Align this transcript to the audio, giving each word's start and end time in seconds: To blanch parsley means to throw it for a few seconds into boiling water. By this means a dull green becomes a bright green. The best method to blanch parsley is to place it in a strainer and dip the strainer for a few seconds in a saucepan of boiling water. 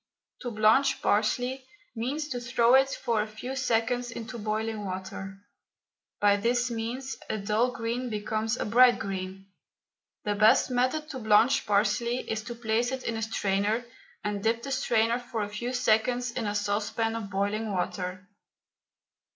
To 0.41 0.49
blanch 0.49 0.99
parsley 1.03 1.63
means 1.95 2.27
to 2.29 2.39
throw 2.39 2.73
it 2.73 2.89
for 2.89 3.21
a 3.21 3.27
few 3.27 3.55
seconds 3.55 4.09
into 4.09 4.39
boiling 4.39 4.83
water. 4.83 5.37
By 6.19 6.37
this 6.37 6.71
means 6.71 7.17
a 7.29 7.37
dull 7.37 7.69
green 7.71 8.09
becomes 8.09 8.57
a 8.57 8.65
bright 8.65 8.97
green. 8.97 9.45
The 10.23 10.33
best 10.33 10.71
method 10.71 11.07
to 11.09 11.19
blanch 11.19 11.67
parsley 11.67 12.27
is 12.27 12.41
to 12.45 12.55
place 12.55 12.91
it 12.91 13.03
in 13.03 13.15
a 13.15 13.21
strainer 13.21 13.85
and 14.23 14.41
dip 14.41 14.63
the 14.63 14.71
strainer 14.71 15.19
for 15.19 15.43
a 15.43 15.49
few 15.49 15.71
seconds 15.71 16.31
in 16.31 16.47
a 16.47 16.55
saucepan 16.55 17.15
of 17.15 17.29
boiling 17.29 17.71
water. 17.71 18.27